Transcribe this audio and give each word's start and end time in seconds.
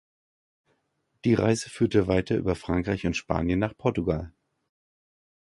Die 1.25 1.35
Reise 1.35 1.69
führte 1.69 2.07
weiter 2.07 2.35
über 2.35 2.55
Frankreich 2.55 3.05
und 3.05 3.15
Spanien 3.15 3.59
nach 3.59 3.77
Portugal. 3.77 4.33